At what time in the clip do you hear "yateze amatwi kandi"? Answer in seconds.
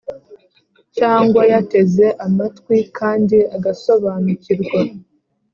1.51-3.37